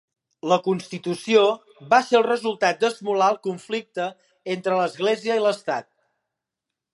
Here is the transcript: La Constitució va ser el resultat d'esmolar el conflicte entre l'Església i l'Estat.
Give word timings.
La 0.51 0.55
Constitució 0.67 1.43
va 1.91 1.99
ser 2.07 2.17
el 2.19 2.25
resultat 2.27 2.79
d'esmolar 2.85 3.27
el 3.35 3.37
conflicte 3.49 4.09
entre 4.55 4.81
l'Església 4.81 5.37
i 5.43 5.45
l'Estat. 5.45 5.91